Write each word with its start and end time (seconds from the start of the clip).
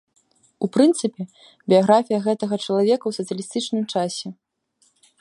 У 0.67 0.69
прынцыпе, 0.77 1.21
біяграфія 1.73 2.19
гэтага 2.29 2.55
чалавека 2.65 3.05
ў 3.13 3.15
сацыялістычным 3.21 3.83
часе. 3.95 4.27